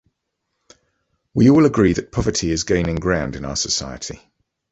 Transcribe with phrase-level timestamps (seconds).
[1.35, 4.19] We all agree that poverty is gaining ground in our society.